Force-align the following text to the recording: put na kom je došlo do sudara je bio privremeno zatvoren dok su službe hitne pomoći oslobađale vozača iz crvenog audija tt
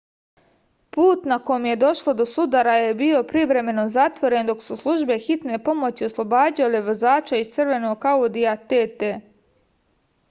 put 0.95 1.25
na 1.31 1.35
kom 1.49 1.67
je 1.69 1.75
došlo 1.83 2.15
do 2.21 2.25
sudara 2.31 2.73
je 2.77 2.95
bio 3.01 3.21
privremeno 3.33 3.85
zatvoren 3.97 4.49
dok 4.51 4.65
su 4.69 4.79
službe 4.85 5.19
hitne 5.27 5.61
pomoći 5.69 6.09
oslobađale 6.11 6.83
vozača 6.91 7.43
iz 7.45 7.55
crvenog 7.59 8.11
audija 8.17 8.57
tt 8.73 9.09